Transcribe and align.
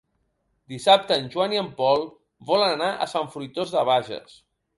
Dissabte 0.71 1.17
en 1.23 1.29
Joan 1.35 1.53
i 1.57 1.61
en 1.63 1.69
Pol 1.81 2.01
volen 2.49 2.73
anar 2.79 2.89
a 2.95 3.09
Sant 3.13 3.31
Fruitós 3.37 3.77
de 3.77 3.87
Bages. 3.93 4.37